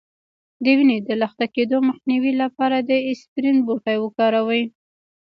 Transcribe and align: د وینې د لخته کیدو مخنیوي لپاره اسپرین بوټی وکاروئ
د 0.63 0.65
وینې 0.77 0.97
د 1.07 1.09
لخته 1.21 1.45
کیدو 1.55 1.77
مخنیوي 1.89 2.33
لپاره 2.43 2.77
اسپرین 3.11 3.57
بوټی 3.65 3.97
وکاروئ 3.99 4.63